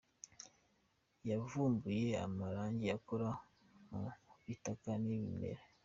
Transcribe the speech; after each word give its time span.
Yavumbuye 1.29 2.07
amarangi 2.25 2.87
akora 2.97 3.29
mu 3.89 4.01
bitaka 4.45 4.89
n’ibimera 5.03 5.63